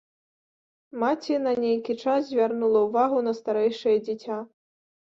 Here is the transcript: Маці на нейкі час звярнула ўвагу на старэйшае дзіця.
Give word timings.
Маці 1.03 1.35
на 1.43 1.53
нейкі 1.67 1.97
час 2.05 2.21
звярнула 2.33 2.79
ўвагу 2.89 3.17
на 3.31 3.37
старэйшае 3.45 3.97
дзіця. 4.11 4.45